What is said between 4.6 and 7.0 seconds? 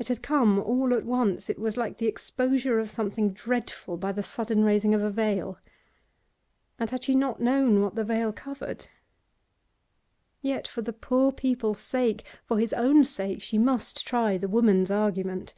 raising of a veil. And